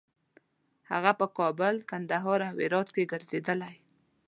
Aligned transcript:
هغه 0.91 1.11
په 1.19 1.25
کابل، 1.37 1.75
کندهار 1.89 2.39
او 2.49 2.55
هرات 2.63 2.87
کې 2.95 3.09
ګرځېدلی. 3.11 3.75